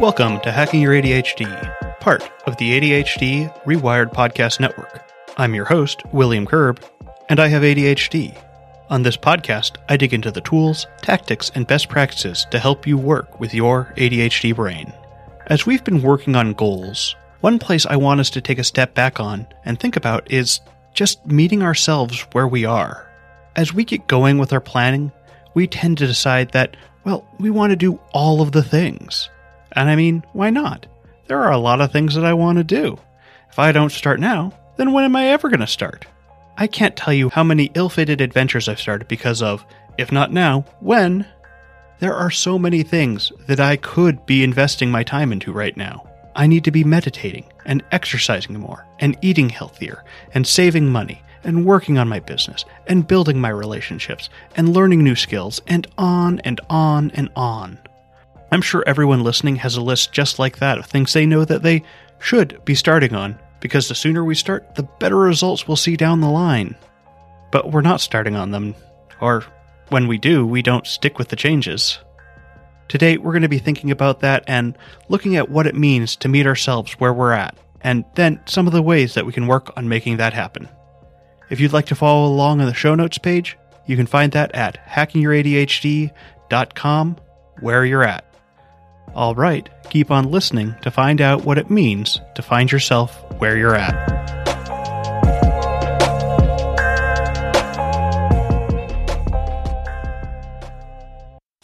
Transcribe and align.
Welcome 0.00 0.40
to 0.40 0.50
Hacking 0.50 0.80
Your 0.80 0.94
ADHD, 0.94 2.00
part 2.00 2.26
of 2.46 2.56
the 2.56 2.70
ADHD 2.70 3.52
Rewired 3.64 4.14
Podcast 4.14 4.58
Network. 4.58 5.06
I'm 5.36 5.54
your 5.54 5.66
host, 5.66 6.02
William 6.10 6.46
Curb, 6.46 6.82
and 7.28 7.38
I 7.38 7.48
have 7.48 7.60
ADHD. 7.60 8.34
On 8.88 9.02
this 9.02 9.18
podcast, 9.18 9.72
I 9.90 9.98
dig 9.98 10.14
into 10.14 10.30
the 10.30 10.40
tools, 10.40 10.86
tactics, 11.02 11.50
and 11.54 11.66
best 11.66 11.90
practices 11.90 12.46
to 12.50 12.58
help 12.58 12.86
you 12.86 12.96
work 12.96 13.40
with 13.40 13.52
your 13.52 13.92
ADHD 13.98 14.56
brain. 14.56 14.90
As 15.48 15.66
we've 15.66 15.84
been 15.84 16.00
working 16.00 16.34
on 16.34 16.54
goals, 16.54 17.14
one 17.42 17.58
place 17.58 17.84
I 17.84 17.96
want 17.96 18.20
us 18.20 18.30
to 18.30 18.40
take 18.40 18.58
a 18.58 18.64
step 18.64 18.94
back 18.94 19.20
on 19.20 19.46
and 19.66 19.78
think 19.78 19.96
about 19.96 20.32
is 20.32 20.60
just 20.94 21.26
meeting 21.26 21.62
ourselves 21.62 22.22
where 22.32 22.48
we 22.48 22.64
are. 22.64 23.06
As 23.54 23.74
we 23.74 23.84
get 23.84 24.06
going 24.06 24.38
with 24.38 24.54
our 24.54 24.62
planning, 24.62 25.12
we 25.52 25.66
tend 25.66 25.98
to 25.98 26.06
decide 26.06 26.52
that, 26.52 26.74
well, 27.04 27.28
we 27.38 27.50
want 27.50 27.68
to 27.72 27.76
do 27.76 28.00
all 28.14 28.40
of 28.40 28.52
the 28.52 28.62
things. 28.62 29.28
And 29.72 29.88
I 29.88 29.96
mean, 29.96 30.24
why 30.32 30.50
not? 30.50 30.86
There 31.26 31.42
are 31.42 31.52
a 31.52 31.58
lot 31.58 31.80
of 31.80 31.92
things 31.92 32.14
that 32.14 32.24
I 32.24 32.34
want 32.34 32.58
to 32.58 32.64
do. 32.64 32.98
If 33.50 33.58
I 33.58 33.72
don't 33.72 33.92
start 33.92 34.20
now, 34.20 34.52
then 34.76 34.92
when 34.92 35.04
am 35.04 35.16
I 35.16 35.26
ever 35.28 35.48
going 35.48 35.60
to 35.60 35.66
start? 35.66 36.06
I 36.56 36.66
can't 36.66 36.96
tell 36.96 37.12
you 37.12 37.30
how 37.30 37.44
many 37.44 37.70
ill 37.74 37.88
fated 37.88 38.20
adventures 38.20 38.68
I've 38.68 38.80
started 38.80 39.08
because 39.08 39.42
of, 39.42 39.64
if 39.98 40.12
not 40.12 40.32
now, 40.32 40.64
when? 40.80 41.26
There 41.98 42.14
are 42.14 42.30
so 42.30 42.58
many 42.58 42.82
things 42.82 43.32
that 43.46 43.60
I 43.60 43.76
could 43.76 44.24
be 44.26 44.42
investing 44.42 44.90
my 44.90 45.02
time 45.02 45.32
into 45.32 45.52
right 45.52 45.76
now. 45.76 46.06
I 46.34 46.46
need 46.46 46.64
to 46.64 46.70
be 46.70 46.84
meditating 46.84 47.44
and 47.66 47.84
exercising 47.92 48.58
more 48.58 48.86
and 49.00 49.18
eating 49.20 49.48
healthier 49.48 50.04
and 50.32 50.46
saving 50.46 50.88
money 50.88 51.22
and 51.44 51.64
working 51.64 51.98
on 51.98 52.08
my 52.08 52.20
business 52.20 52.64
and 52.86 53.06
building 53.06 53.40
my 53.40 53.48
relationships 53.48 54.28
and 54.56 54.72
learning 54.72 55.02
new 55.02 55.14
skills 55.14 55.60
and 55.66 55.86
on 55.98 56.38
and 56.40 56.60
on 56.70 57.10
and 57.12 57.28
on. 57.36 57.78
I'm 58.50 58.62
sure 58.62 58.82
everyone 58.86 59.22
listening 59.22 59.56
has 59.56 59.76
a 59.76 59.82
list 59.82 60.12
just 60.12 60.38
like 60.38 60.58
that 60.58 60.78
of 60.78 60.86
things 60.86 61.12
they 61.12 61.26
know 61.26 61.44
that 61.44 61.62
they 61.62 61.82
should 62.18 62.64
be 62.64 62.74
starting 62.74 63.14
on, 63.14 63.38
because 63.60 63.88
the 63.88 63.94
sooner 63.94 64.24
we 64.24 64.34
start, 64.34 64.74
the 64.74 64.82
better 64.82 65.16
results 65.16 65.68
we'll 65.68 65.76
see 65.76 65.96
down 65.96 66.20
the 66.20 66.28
line. 66.28 66.74
But 67.52 67.70
we're 67.70 67.80
not 67.80 68.00
starting 68.00 68.34
on 68.36 68.50
them, 68.50 68.74
or 69.20 69.44
when 69.88 70.08
we 70.08 70.18
do, 70.18 70.46
we 70.46 70.62
don't 70.62 70.86
stick 70.86 71.18
with 71.18 71.28
the 71.28 71.36
changes. 71.36 71.98
Today, 72.88 73.18
we're 73.18 73.32
going 73.32 73.42
to 73.42 73.48
be 73.48 73.58
thinking 73.58 73.92
about 73.92 74.20
that 74.20 74.44
and 74.46 74.76
looking 75.08 75.36
at 75.36 75.48
what 75.48 75.66
it 75.66 75.76
means 75.76 76.16
to 76.16 76.28
meet 76.28 76.46
ourselves 76.46 76.92
where 76.94 77.12
we're 77.12 77.32
at, 77.32 77.56
and 77.82 78.04
then 78.16 78.40
some 78.46 78.66
of 78.66 78.72
the 78.72 78.82
ways 78.82 79.14
that 79.14 79.26
we 79.26 79.32
can 79.32 79.46
work 79.46 79.70
on 79.76 79.88
making 79.88 80.16
that 80.16 80.32
happen. 80.32 80.68
If 81.50 81.60
you'd 81.60 81.72
like 81.72 81.86
to 81.86 81.94
follow 81.94 82.26
along 82.26 82.60
on 82.60 82.66
the 82.66 82.74
show 82.74 82.96
notes 82.96 83.18
page, 83.18 83.56
you 83.86 83.96
can 83.96 84.06
find 84.06 84.32
that 84.32 84.52
at 84.54 84.84
hackingyourADHD.com, 84.88 87.16
where 87.60 87.84
you're 87.84 88.04
at. 88.04 88.24
All 89.14 89.34
right, 89.34 89.68
keep 89.90 90.10
on 90.10 90.30
listening 90.30 90.76
to 90.82 90.90
find 90.90 91.20
out 91.20 91.44
what 91.44 91.58
it 91.58 91.68
means 91.68 92.20
to 92.36 92.42
find 92.42 92.70
yourself 92.70 93.24
where 93.38 93.56
you're 93.56 93.74
at. 93.74 94.20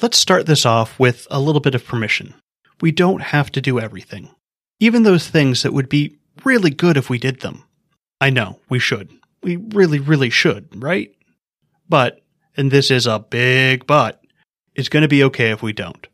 Let's 0.02 0.18
start 0.18 0.46
this 0.46 0.66
off 0.66 0.98
with 0.98 1.26
a 1.30 1.40
little 1.40 1.60
bit 1.60 1.74
of 1.74 1.84
permission. 1.84 2.34
We 2.80 2.90
don't 2.92 3.22
have 3.22 3.50
to 3.52 3.60
do 3.60 3.80
everything, 3.80 4.30
even 4.80 5.04
those 5.04 5.28
things 5.28 5.62
that 5.62 5.72
would 5.72 5.88
be 5.88 6.18
really 6.44 6.70
good 6.70 6.96
if 6.96 7.08
we 7.08 7.18
did 7.18 7.40
them. 7.40 7.64
I 8.20 8.30
know, 8.30 8.60
we 8.68 8.78
should. 8.78 9.10
We 9.42 9.56
really, 9.56 10.00
really 10.00 10.30
should, 10.30 10.82
right? 10.82 11.14
But, 11.88 12.22
and 12.56 12.70
this 12.70 12.90
is 12.90 13.06
a 13.06 13.20
big 13.20 13.86
but, 13.86 14.22
it's 14.74 14.88
going 14.88 15.02
to 15.02 15.08
be 15.08 15.24
okay 15.24 15.50
if 15.50 15.62
we 15.62 15.72
don't. 15.72 16.06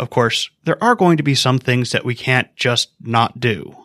Of 0.00 0.08
course, 0.08 0.48
there 0.64 0.82
are 0.82 0.94
going 0.94 1.18
to 1.18 1.22
be 1.22 1.34
some 1.34 1.58
things 1.58 1.92
that 1.92 2.06
we 2.06 2.14
can't 2.14 2.48
just 2.56 2.88
not 3.02 3.38
do. 3.38 3.76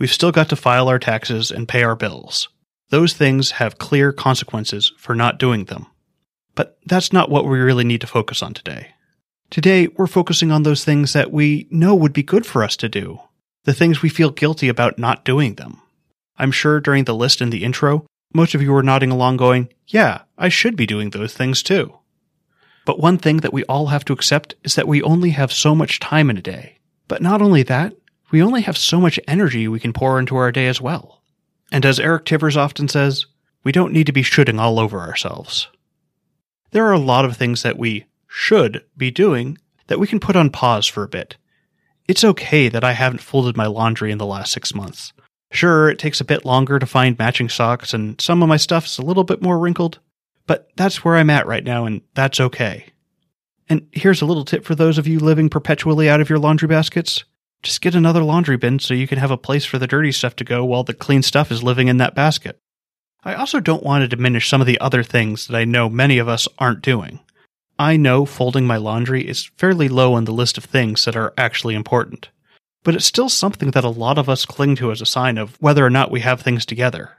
We've 0.00 0.12
still 0.12 0.32
got 0.32 0.48
to 0.48 0.56
file 0.56 0.88
our 0.88 0.98
taxes 0.98 1.52
and 1.52 1.68
pay 1.68 1.84
our 1.84 1.94
bills. 1.94 2.48
Those 2.90 3.12
things 3.12 3.52
have 3.52 3.78
clear 3.78 4.12
consequences 4.12 4.92
for 4.98 5.14
not 5.14 5.38
doing 5.38 5.66
them. 5.66 5.86
But 6.56 6.76
that's 6.86 7.12
not 7.12 7.30
what 7.30 7.44
we 7.44 7.60
really 7.60 7.84
need 7.84 8.00
to 8.00 8.08
focus 8.08 8.42
on 8.42 8.52
today. 8.52 8.94
Today, 9.48 9.86
we're 9.86 10.08
focusing 10.08 10.50
on 10.50 10.64
those 10.64 10.84
things 10.84 11.12
that 11.12 11.30
we 11.30 11.68
know 11.70 11.94
would 11.94 12.12
be 12.12 12.24
good 12.24 12.44
for 12.44 12.64
us 12.64 12.76
to 12.78 12.88
do, 12.88 13.20
the 13.62 13.72
things 13.72 14.02
we 14.02 14.08
feel 14.08 14.30
guilty 14.30 14.68
about 14.68 14.98
not 14.98 15.24
doing 15.24 15.54
them. 15.54 15.80
I'm 16.36 16.50
sure 16.50 16.80
during 16.80 17.04
the 17.04 17.14
list 17.14 17.40
in 17.40 17.50
the 17.50 17.62
intro, 17.62 18.06
most 18.32 18.56
of 18.56 18.62
you 18.62 18.72
were 18.72 18.82
nodding 18.82 19.12
along 19.12 19.36
going, 19.36 19.68
yeah, 19.86 20.22
I 20.36 20.48
should 20.48 20.74
be 20.74 20.84
doing 20.84 21.10
those 21.10 21.32
things 21.32 21.62
too. 21.62 21.96
But 22.84 23.00
one 23.00 23.18
thing 23.18 23.38
that 23.38 23.52
we 23.52 23.64
all 23.64 23.86
have 23.86 24.04
to 24.06 24.12
accept 24.12 24.54
is 24.62 24.74
that 24.74 24.88
we 24.88 25.02
only 25.02 25.30
have 25.30 25.52
so 25.52 25.74
much 25.74 26.00
time 26.00 26.30
in 26.30 26.36
a 26.36 26.42
day. 26.42 26.78
But 27.08 27.22
not 27.22 27.40
only 27.40 27.62
that, 27.64 27.94
we 28.30 28.42
only 28.42 28.62
have 28.62 28.76
so 28.76 29.00
much 29.00 29.20
energy 29.26 29.68
we 29.68 29.80
can 29.80 29.92
pour 29.92 30.18
into 30.18 30.36
our 30.36 30.52
day 30.52 30.66
as 30.66 30.80
well. 30.80 31.22
And 31.72 31.86
as 31.86 32.00
Eric 32.00 32.24
Tivers 32.24 32.56
often 32.56 32.88
says, 32.88 33.26
we 33.62 33.72
don't 33.72 33.92
need 33.92 34.06
to 34.06 34.12
be 34.12 34.22
shoulding 34.22 34.58
all 34.58 34.78
over 34.78 35.00
ourselves. 35.00 35.68
There 36.72 36.84
are 36.86 36.92
a 36.92 36.98
lot 36.98 37.24
of 37.24 37.36
things 37.36 37.62
that 37.62 37.78
we 37.78 38.06
should 38.26 38.84
be 38.96 39.10
doing 39.10 39.58
that 39.86 39.98
we 39.98 40.06
can 40.06 40.20
put 40.20 40.36
on 40.36 40.50
pause 40.50 40.86
for 40.86 41.02
a 41.02 41.08
bit. 41.08 41.36
It's 42.06 42.24
okay 42.24 42.68
that 42.68 42.84
I 42.84 42.92
haven't 42.92 43.20
folded 43.20 43.56
my 43.56 43.66
laundry 43.66 44.10
in 44.10 44.18
the 44.18 44.26
last 44.26 44.52
six 44.52 44.74
months. 44.74 45.12
Sure, 45.50 45.88
it 45.88 45.98
takes 45.98 46.20
a 46.20 46.24
bit 46.24 46.44
longer 46.44 46.78
to 46.78 46.86
find 46.86 47.18
matching 47.18 47.48
socks, 47.48 47.94
and 47.94 48.20
some 48.20 48.42
of 48.42 48.48
my 48.48 48.56
stuff's 48.56 48.98
a 48.98 49.02
little 49.02 49.24
bit 49.24 49.40
more 49.40 49.58
wrinkled, 49.58 50.00
but 50.46 50.68
that's 50.76 51.04
where 51.04 51.16
I'm 51.16 51.30
at 51.30 51.46
right 51.46 51.64
now, 51.64 51.86
and 51.86 52.02
that's 52.14 52.40
okay. 52.40 52.86
And 53.68 53.88
here's 53.92 54.22
a 54.22 54.26
little 54.26 54.44
tip 54.44 54.64
for 54.64 54.74
those 54.74 54.98
of 54.98 55.06
you 55.06 55.18
living 55.18 55.48
perpetually 55.48 56.08
out 56.08 56.20
of 56.20 56.28
your 56.28 56.38
laundry 56.38 56.68
baskets. 56.68 57.24
Just 57.62 57.80
get 57.80 57.94
another 57.94 58.22
laundry 58.22 58.58
bin 58.58 58.78
so 58.78 58.92
you 58.92 59.06
can 59.06 59.18
have 59.18 59.30
a 59.30 59.38
place 59.38 59.64
for 59.64 59.78
the 59.78 59.86
dirty 59.86 60.12
stuff 60.12 60.36
to 60.36 60.44
go 60.44 60.64
while 60.64 60.84
the 60.84 60.92
clean 60.92 61.22
stuff 61.22 61.50
is 61.50 61.62
living 61.62 61.88
in 61.88 61.96
that 61.96 62.14
basket. 62.14 62.58
I 63.24 63.34
also 63.34 63.58
don't 63.58 63.82
want 63.82 64.02
to 64.02 64.08
diminish 64.08 64.50
some 64.50 64.60
of 64.60 64.66
the 64.66 64.78
other 64.80 65.02
things 65.02 65.46
that 65.46 65.56
I 65.56 65.64
know 65.64 65.88
many 65.88 66.18
of 66.18 66.28
us 66.28 66.46
aren't 66.58 66.82
doing. 66.82 67.20
I 67.78 67.96
know 67.96 68.26
folding 68.26 68.66
my 68.66 68.76
laundry 68.76 69.26
is 69.26 69.50
fairly 69.56 69.88
low 69.88 70.12
on 70.12 70.26
the 70.26 70.32
list 70.32 70.58
of 70.58 70.64
things 70.64 71.06
that 71.06 71.16
are 71.16 71.32
actually 71.38 71.74
important, 71.74 72.28
but 72.84 72.94
it's 72.94 73.06
still 73.06 73.30
something 73.30 73.70
that 73.70 73.82
a 73.82 73.88
lot 73.88 74.18
of 74.18 74.28
us 74.28 74.44
cling 74.44 74.76
to 74.76 74.92
as 74.92 75.00
a 75.00 75.06
sign 75.06 75.38
of 75.38 75.56
whether 75.60 75.84
or 75.84 75.90
not 75.90 76.10
we 76.10 76.20
have 76.20 76.42
things 76.42 76.66
together. 76.66 77.12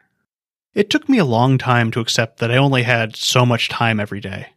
It 0.76 0.90
took 0.90 1.08
me 1.08 1.18
a 1.18 1.26
long 1.26 1.58
time 1.58 1.90
to 1.92 2.02
accept 2.02 2.40
that 2.40 2.52
I 2.52 2.58
only 2.58 2.84
had 2.84 3.16
so 3.16 3.46
much 3.46 3.70
time 3.70 3.98
every 3.98 4.20
day. 4.20 4.48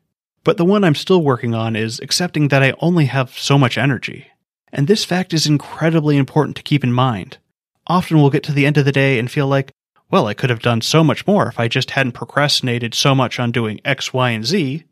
But 0.42 0.56
the 0.56 0.64
one 0.64 0.82
I'm 0.82 0.96
still 0.96 1.22
working 1.22 1.54
on 1.54 1.76
is 1.76 2.00
accepting 2.00 2.48
that 2.48 2.62
I 2.62 2.74
only 2.80 3.06
have 3.06 3.38
so 3.38 3.56
much 3.56 3.78
energy. 3.78 4.26
And 4.72 4.88
this 4.88 5.04
fact 5.04 5.32
is 5.32 5.46
incredibly 5.46 6.16
important 6.16 6.56
to 6.56 6.64
keep 6.64 6.82
in 6.82 6.92
mind. 6.92 7.38
Often 7.86 8.20
we'll 8.20 8.30
get 8.30 8.42
to 8.44 8.52
the 8.52 8.66
end 8.66 8.76
of 8.76 8.84
the 8.84 8.90
day 8.90 9.20
and 9.20 9.30
feel 9.30 9.46
like, 9.46 9.70
well, 10.10 10.26
I 10.26 10.34
could 10.34 10.50
have 10.50 10.60
done 10.60 10.80
so 10.80 11.04
much 11.04 11.24
more 11.24 11.46
if 11.46 11.60
I 11.60 11.68
just 11.68 11.92
hadn't 11.92 12.12
procrastinated 12.12 12.94
so 12.94 13.14
much 13.14 13.38
on 13.38 13.52
doing 13.52 13.80
X, 13.84 14.12
Y, 14.12 14.30
and 14.30 14.44
Z. 14.44 14.82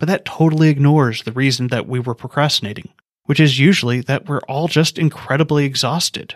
But 0.00 0.06
that 0.06 0.24
totally 0.24 0.70
ignores 0.70 1.22
the 1.22 1.32
reason 1.32 1.68
that 1.68 1.86
we 1.86 2.00
were 2.00 2.16
procrastinating, 2.16 2.88
which 3.26 3.38
is 3.38 3.60
usually 3.60 4.00
that 4.00 4.28
we're 4.28 4.40
all 4.48 4.66
just 4.66 4.98
incredibly 4.98 5.66
exhausted. 5.66 6.34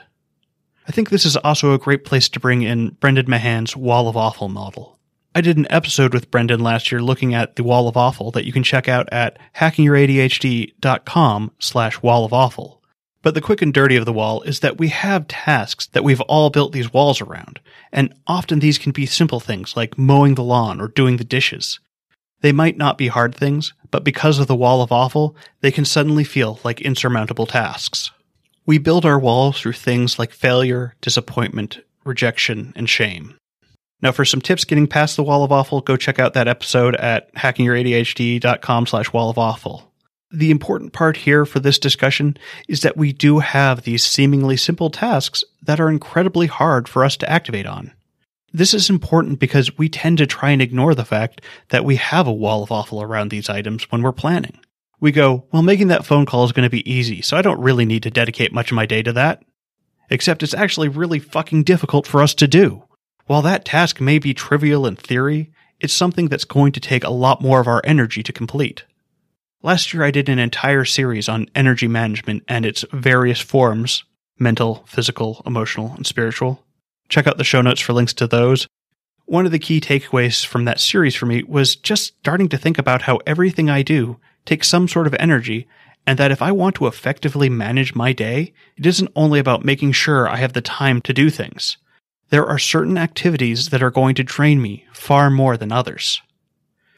I 0.88 0.91
think 0.91 1.10
this 1.10 1.26
is 1.26 1.37
also 1.37 1.75
a 1.75 1.78
great 1.78 2.06
place 2.06 2.31
to 2.31 2.41
bring 2.41 2.62
in 2.62 2.97
Brendan 2.99 3.26
Mahan's 3.26 3.76
Wall 3.76 4.09
of 4.09 4.16
Awful 4.16 4.49
model. 4.49 4.99
I 5.34 5.43
did 5.43 5.59
an 5.59 5.66
episode 5.69 6.15
with 6.15 6.31
Brendan 6.31 6.60
last 6.60 6.91
year 6.91 7.03
looking 7.03 7.34
at 7.34 7.56
the 7.56 7.62
Wall 7.62 7.88
of 7.88 7.97
Awful 7.99 8.31
that 8.31 8.47
you 8.47 8.53
can 8.53 8.62
check 8.62 8.88
out 8.88 9.06
at 9.12 9.38
hackingyouradhd.com 9.56 11.53
slash 11.59 12.03
wall 12.03 12.25
of 12.25 12.32
awful. 12.32 12.82
But 13.21 13.34
the 13.34 13.43
quick 13.43 13.60
and 13.60 13.75
dirty 13.75 13.97
of 13.97 14.06
the 14.06 14.15
wall 14.15 14.41
is 14.43 14.60
that 14.60 14.78
we 14.78 14.88
have 14.88 15.28
tasks 15.28 15.88
that 15.88 16.04
we've 16.04 16.22
all 16.22 16.49
built 16.49 16.72
these 16.72 16.91
walls 16.91 17.20
around, 17.20 17.60
and 17.93 18.15
often 18.26 18.60
these 18.60 18.78
can 18.78 18.93
be 18.93 19.05
simple 19.05 19.41
things 19.41 19.76
like 19.76 19.99
mowing 19.99 20.37
the 20.37 20.43
lawn 20.43 20.81
or 20.81 20.88
doing 20.88 21.19
the 21.19 21.25
dishes. 21.25 21.81
They 22.41 22.53
might 22.53 22.78
not 22.78 22.97
be 22.97 23.09
hard 23.09 23.34
things, 23.34 23.75
but 23.91 24.05
because 24.05 24.38
of 24.38 24.47
the 24.47 24.56
wall 24.56 24.81
of 24.81 24.91
awful, 24.91 25.37
they 25.60 25.70
can 25.70 25.84
suddenly 25.84 26.25
feel 26.25 26.61
like 26.64 26.81
insurmountable 26.81 27.46
tasks. 27.46 28.11
We 28.69 28.76
build 28.76 29.06
our 29.06 29.19
walls 29.19 29.59
through 29.59 29.73
things 29.73 30.19
like 30.19 30.31
failure, 30.31 30.94
disappointment, 31.00 31.81
rejection, 32.05 32.75
and 32.76 32.87
shame. 32.87 33.35
Now, 34.03 34.12
for 34.12 34.26
some 34.26 34.43
tips 34.43 34.67
getting 34.67 34.87
past 34.87 35.17
the 35.17 35.23
wall 35.23 35.43
of 35.43 35.50
awful, 35.50 35.81
go 35.81 35.97
check 35.97 36.19
out 36.19 36.35
that 36.35 36.49
episode 36.49 36.94
at 36.97 37.35
hackingyouradhdcom 37.35 38.87
slash 38.87 39.11
wall 39.11 39.31
of 39.31 39.38
awful. 39.38 39.91
The 40.31 40.50
important 40.50 40.93
part 40.93 41.17
here 41.17 41.47
for 41.47 41.61
this 41.61 41.79
discussion 41.79 42.37
is 42.69 42.82
that 42.82 42.99
we 42.99 43.11
do 43.11 43.38
have 43.38 43.85
these 43.85 44.05
seemingly 44.05 44.59
simple 44.59 44.91
tasks 44.91 45.44
that 45.62 45.81
are 45.81 45.88
incredibly 45.88 46.47
hard 46.47 46.91
for 46.91 47.06
us 47.06 47.17
to 47.17 47.31
activate 47.31 47.65
on. 47.65 47.94
This 48.53 48.75
is 48.75 48.91
important 48.91 49.38
because 49.38 49.79
we 49.79 49.88
tend 49.88 50.19
to 50.19 50.26
try 50.26 50.50
and 50.50 50.61
ignore 50.61 50.94
the 50.94 51.06
fact 51.06 51.41
that 51.70 51.87
we 51.87 51.97
have 51.97 52.26
a 52.26 52.32
wall 52.35 52.65
of 52.65 52.70
awful 52.70 53.00
around 53.00 53.31
these 53.31 53.49
items 53.49 53.91
when 53.91 54.03
we're 54.03 54.12
planning 54.12 54.61
we 55.00 55.12
go, 55.12 55.45
well, 55.53 55.62
making 55.62 55.89
that 55.89 56.06
phone 56.06 56.27
call 56.27 56.45
is 56.45 56.53
going 56.53 56.67
to 56.67 56.71
be 56.71 56.91
easy, 56.91 57.23
so 57.23 57.37
I 57.37 57.43
don't 57.43 57.61
really 57.61 57.85
need 57.85 58.03
to 58.03 58.11
dedicate 58.11 58.53
much 58.53 58.71
of 58.71 58.77
my 58.77 58.87
day 58.87 59.03
to 59.03 59.12
that. 59.12 59.43
Except 60.11 60.43
it's 60.43 60.55
actually 60.55 60.89
really 60.89 61.19
fucking 61.19 61.65
difficult 61.65 62.06
for 62.06 62.23
us 62.23 62.35
to 62.35 62.49
do. 62.49 62.85
While 63.27 63.43
that 63.43 63.65
task 63.65 64.00
may 64.00 64.19
be 64.19 64.35
trivial 64.35 64.87
in 64.87 64.97
theory, 64.97 65.53
it's 65.81 65.93
something 65.93 66.29
that's 66.29 66.45
going 66.45 66.73
to 66.73 66.81
take 66.81 67.05
a 67.05 67.11
lot 67.11 67.43
more 67.43 67.61
of 67.61 67.69
our 67.69 67.83
energy 67.85 68.23
to 68.23 68.33
complete. 68.33 68.85
Last 69.62 69.93
year, 69.93 70.03
I 70.03 70.11
did 70.11 70.29
an 70.29 70.39
entire 70.39 70.85
series 70.85 71.29
on 71.29 71.51
energy 71.55 71.89
management 71.89 72.44
and 72.49 72.65
its 72.65 72.85
various 72.93 73.41
forms 73.41 74.05
mental, 74.41 74.85
physical, 74.87 75.43
emotional, 75.44 75.93
and 75.97 76.06
spiritual. 76.06 76.65
Check 77.09 77.27
out 77.27 77.39
the 77.39 77.44
show 77.44 77.61
notes 77.61 77.81
for 77.81 77.93
links 77.93 78.15
to 78.15 78.29
those. 78.29 78.69
One 79.25 79.47
of 79.47 79.53
the 79.53 79.59
key 79.59 79.81
takeaways 79.81 80.47
from 80.47 80.65
that 80.65 80.79
series 80.79 81.17
for 81.17 81.27
me 81.27 81.43
was 81.43 81.75
just 81.75 82.17
starting 82.19 82.49
to 82.51 82.56
think 82.56 82.79
about 82.79 83.03
how 83.03 83.19
everything 83.27 83.69
I 83.69 83.83
do 83.83 84.21
takes 84.49 84.67
some 84.67 84.89
sort 84.89 85.06
of 85.06 85.15
energy, 85.21 85.69
and 86.06 86.19
that 86.19 86.33
if 86.33 86.41
I 86.41 86.53
want 86.53 86.75
to 86.77 86.87
effectively 86.87 87.50
manage 87.50 87.95
my 87.95 88.15
day, 88.15 88.55
it 88.79 88.87
isn't 88.87 89.12
only 89.15 89.39
about 89.39 89.65
making 89.65 89.93
sure 89.93 90.27
I 90.27 90.37
have 90.37 90.55
the 90.55 90.62
time 90.62 91.03
to 91.03 91.12
do 91.12 91.29
things. 91.29 91.77
There 92.31 92.47
are 92.47 92.59
certain 92.59 92.97
activities 92.97 93.69
that 93.69 93.83
are 93.83 93.91
going 93.91 94.15
to 94.15 94.25
drain 94.25 94.62
me 94.62 94.87
far 94.93 95.29
more 95.29 95.59
than 95.59 95.71
others. 95.71 96.23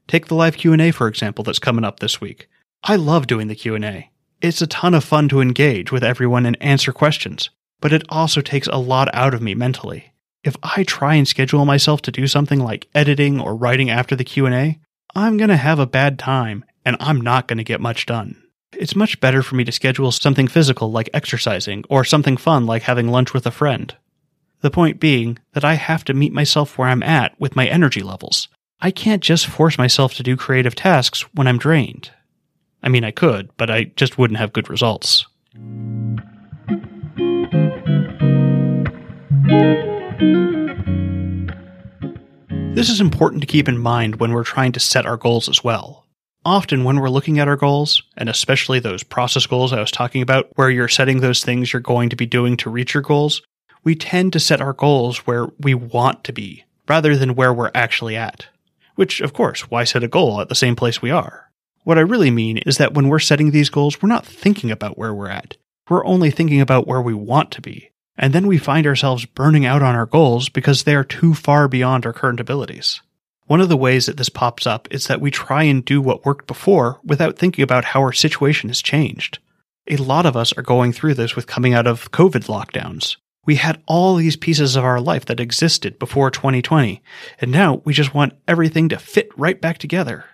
Take 0.06 0.26
the 0.26 0.36
live 0.36 0.56
Q&A 0.56 0.92
for 0.92 1.08
example 1.08 1.42
that's 1.42 1.58
coming 1.58 1.84
up 1.84 1.98
this 1.98 2.20
week. 2.20 2.48
I 2.84 2.96
love 2.96 3.26
doing 3.26 3.48
the 3.48 3.54
Q&A. 3.56 4.10
It's 4.40 4.62
a 4.62 4.66
ton 4.66 4.94
of 4.94 5.04
fun 5.04 5.28
to 5.28 5.40
engage 5.40 5.92
with 5.92 6.04
everyone 6.04 6.46
and 6.46 6.56
answer 6.60 6.92
questions, 6.92 7.50
but 7.80 7.92
it 7.92 8.04
also 8.08 8.40
takes 8.40 8.68
a 8.68 8.76
lot 8.76 9.12
out 9.12 9.34
of 9.34 9.42
me 9.42 9.54
mentally. 9.54 10.12
If 10.44 10.56
I 10.62 10.84
try 10.84 11.16
and 11.16 11.26
schedule 11.26 11.64
myself 11.64 12.00
to 12.02 12.12
do 12.12 12.26
something 12.26 12.60
like 12.60 12.88
editing 12.94 13.40
or 13.40 13.56
writing 13.56 13.90
after 13.90 14.16
the 14.16 14.24
Q&A, 14.24 14.78
I'm 15.14 15.36
going 15.36 15.50
to 15.50 15.56
have 15.56 15.80
a 15.80 15.86
bad 15.86 16.18
time 16.18 16.64
and 16.84 16.96
I'm 17.00 17.20
not 17.20 17.48
going 17.48 17.58
to 17.58 17.64
get 17.64 17.80
much 17.80 18.06
done. 18.06 18.42
It's 18.72 18.96
much 18.96 19.20
better 19.20 19.42
for 19.42 19.56
me 19.56 19.64
to 19.64 19.72
schedule 19.72 20.12
something 20.12 20.48
physical 20.48 20.90
like 20.90 21.10
exercising 21.12 21.84
or 21.88 22.04
something 22.04 22.36
fun 22.36 22.66
like 22.66 22.82
having 22.82 23.08
lunch 23.08 23.34
with 23.34 23.46
a 23.46 23.50
friend. 23.50 23.94
The 24.60 24.70
point 24.70 25.00
being 25.00 25.38
that 25.52 25.64
I 25.64 25.74
have 25.74 26.04
to 26.04 26.14
meet 26.14 26.32
myself 26.32 26.78
where 26.78 26.88
I'm 26.88 27.02
at 27.02 27.38
with 27.40 27.56
my 27.56 27.66
energy 27.66 28.02
levels. 28.02 28.48
I 28.80 28.90
can't 28.90 29.22
just 29.22 29.46
force 29.46 29.76
myself 29.76 30.14
to 30.14 30.22
do 30.22 30.36
creative 30.36 30.74
tasks 30.74 31.22
when 31.34 31.46
I'm 31.46 31.58
drained. 31.58 32.10
I 32.82 32.88
mean, 32.88 33.04
I 33.04 33.10
could, 33.10 33.50
but 33.56 33.70
I 33.70 33.84
just 33.96 34.16
wouldn't 34.16 34.38
have 34.38 34.52
good 34.52 34.70
results. 34.70 35.26
This 42.74 42.88
is 42.88 43.00
important 43.00 43.42
to 43.42 43.46
keep 43.46 43.68
in 43.68 43.76
mind 43.76 44.16
when 44.16 44.32
we're 44.32 44.44
trying 44.44 44.72
to 44.72 44.80
set 44.80 45.04
our 45.04 45.16
goals 45.18 45.48
as 45.48 45.62
well. 45.62 46.06
Often, 46.44 46.84
when 46.84 46.98
we're 47.00 47.10
looking 47.10 47.38
at 47.38 47.48
our 47.48 47.56
goals, 47.56 48.02
and 48.16 48.28
especially 48.28 48.80
those 48.80 49.02
process 49.02 49.44
goals 49.44 49.74
I 49.74 49.80
was 49.80 49.90
talking 49.90 50.22
about, 50.22 50.48
where 50.54 50.70
you're 50.70 50.88
setting 50.88 51.20
those 51.20 51.44
things 51.44 51.72
you're 51.72 51.80
going 51.80 52.08
to 52.08 52.16
be 52.16 52.24
doing 52.24 52.56
to 52.58 52.70
reach 52.70 52.94
your 52.94 53.02
goals, 53.02 53.42
we 53.84 53.94
tend 53.94 54.32
to 54.32 54.40
set 54.40 54.60
our 54.60 54.72
goals 54.72 55.18
where 55.26 55.48
we 55.58 55.74
want 55.74 56.24
to 56.24 56.32
be 56.32 56.64
rather 56.88 57.14
than 57.14 57.34
where 57.34 57.52
we're 57.52 57.70
actually 57.74 58.16
at. 58.16 58.46
Which, 58.94 59.20
of 59.20 59.34
course, 59.34 59.70
why 59.70 59.84
set 59.84 60.02
a 60.02 60.08
goal 60.08 60.40
at 60.40 60.48
the 60.48 60.54
same 60.54 60.76
place 60.76 61.02
we 61.02 61.10
are? 61.10 61.50
What 61.84 61.98
I 61.98 62.02
really 62.02 62.30
mean 62.30 62.58
is 62.58 62.78
that 62.78 62.94
when 62.94 63.08
we're 63.08 63.18
setting 63.18 63.50
these 63.50 63.70
goals, 63.70 64.00
we're 64.00 64.08
not 64.08 64.26
thinking 64.26 64.70
about 64.70 64.96
where 64.96 65.14
we're 65.14 65.28
at. 65.28 65.56
We're 65.90 66.06
only 66.06 66.30
thinking 66.30 66.60
about 66.60 66.86
where 66.86 67.02
we 67.02 67.14
want 67.14 67.50
to 67.52 67.60
be. 67.60 67.90
And 68.16 68.32
then 68.32 68.46
we 68.46 68.58
find 68.58 68.86
ourselves 68.86 69.26
burning 69.26 69.66
out 69.66 69.82
on 69.82 69.94
our 69.94 70.06
goals 70.06 70.48
because 70.48 70.84
they 70.84 70.94
are 70.94 71.04
too 71.04 71.34
far 71.34 71.68
beyond 71.68 72.06
our 72.06 72.12
current 72.12 72.40
abilities. 72.40 73.00
One 73.50 73.60
of 73.60 73.68
the 73.68 73.76
ways 73.76 74.06
that 74.06 74.16
this 74.16 74.28
pops 74.28 74.64
up 74.64 74.86
is 74.92 75.08
that 75.08 75.20
we 75.20 75.32
try 75.32 75.64
and 75.64 75.84
do 75.84 76.00
what 76.00 76.24
worked 76.24 76.46
before 76.46 77.00
without 77.02 77.36
thinking 77.36 77.64
about 77.64 77.84
how 77.86 78.00
our 78.00 78.12
situation 78.12 78.70
has 78.70 78.80
changed. 78.80 79.40
A 79.88 79.96
lot 79.96 80.24
of 80.24 80.36
us 80.36 80.56
are 80.56 80.62
going 80.62 80.92
through 80.92 81.14
this 81.14 81.34
with 81.34 81.48
coming 81.48 81.74
out 81.74 81.88
of 81.88 82.12
COVID 82.12 82.46
lockdowns. 82.46 83.16
We 83.44 83.56
had 83.56 83.82
all 83.88 84.14
these 84.14 84.36
pieces 84.36 84.76
of 84.76 84.84
our 84.84 85.00
life 85.00 85.24
that 85.24 85.40
existed 85.40 85.98
before 85.98 86.30
2020, 86.30 87.02
and 87.40 87.50
now 87.50 87.82
we 87.84 87.92
just 87.92 88.14
want 88.14 88.34
everything 88.46 88.88
to 88.90 88.98
fit 89.00 89.36
right 89.36 89.60
back 89.60 89.78
together. 89.78 90.26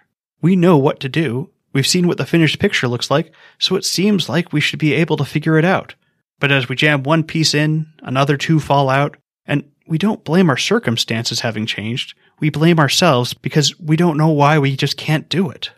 We 0.43 0.55
know 0.55 0.77
what 0.77 1.01
to 1.01 1.09
do. 1.09 1.49
We've 1.73 1.87
seen 1.87 2.07
what 2.07 2.19
the 2.19 2.27
finished 2.27 2.59
picture 2.59 2.87
looks 2.87 3.11
like, 3.11 3.33
so 3.59 3.77
it 3.77 3.87
seems 3.87 4.29
like 4.29 4.53
we 4.53 4.61
should 4.61 4.79
be 4.79 4.93
able 4.93 5.17
to 5.17 5.25
figure 5.25 5.57
it 5.57 5.65
out. 5.65 5.95
But 6.39 6.53
as 6.53 6.69
we 6.69 6.77
jam 6.77 7.03
one 7.03 7.25
piece 7.25 7.55
in, 7.55 7.87
another 8.03 8.37
two 8.37 8.61
fall 8.61 8.91
out, 8.91 9.17
and 9.47 9.65
we 9.87 9.99
don't 9.99 10.25
blame 10.25 10.51
our 10.51 10.57
circumstances 10.57 11.41
having 11.41 11.67
changed. 11.67 12.15
We 12.41 12.51
blame 12.51 12.79
ourselves 12.79 13.35
because 13.35 13.79
we 13.79 13.97
don't 13.97 14.19
know 14.19 14.29
why 14.29 14.59
we 14.59 14.77
just 14.77 14.97
can't 14.97 15.29
do 15.29 15.51
it. 15.51 15.71